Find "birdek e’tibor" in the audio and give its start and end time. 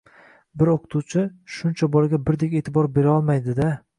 2.31-2.91